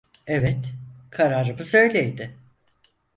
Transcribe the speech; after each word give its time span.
Evet, 0.27 0.59
kararımız 1.09 1.73
öyleydi. 1.75 2.35